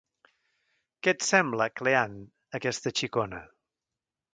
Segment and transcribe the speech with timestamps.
[1.03, 2.17] Què et sembla, Cleant,
[2.61, 3.45] aquesta xicona?